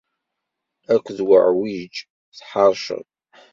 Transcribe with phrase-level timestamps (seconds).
[0.93, 1.93] Akked wuɛwij,
[2.37, 3.07] tḥeṛceḍ.